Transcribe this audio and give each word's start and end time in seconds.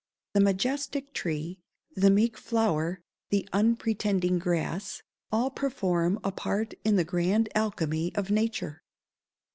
The 0.33 0.39
majestic 0.39 1.13
tree, 1.13 1.59
the 1.95 2.09
meek 2.09 2.35
flower, 2.35 3.01
the 3.29 3.47
unpretending 3.53 4.39
grass, 4.39 5.03
all 5.31 5.51
perform 5.51 6.19
a 6.23 6.31
part 6.31 6.73
in 6.83 6.95
the 6.95 7.05
grand 7.05 7.49
alchemy 7.53 8.11
of 8.15 8.31
nature. 8.31 8.81